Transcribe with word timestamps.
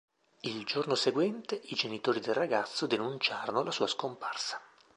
Il 0.41 0.65
giorno 0.65 0.95
seguente 0.95 1.61
i 1.65 1.75
genitori 1.75 2.19
del 2.21 2.33
ragazzo 2.33 2.87
denunciarono 2.87 3.61
la 3.61 3.69
sua 3.69 3.85
scomparsa. 3.85 4.59